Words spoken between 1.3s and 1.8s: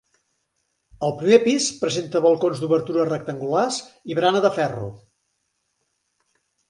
pis